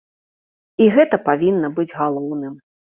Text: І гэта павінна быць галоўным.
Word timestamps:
І 0.85 0.89
гэта 0.97 1.21
павінна 1.29 1.73
быць 1.79 1.89
галоўным. 2.01 2.63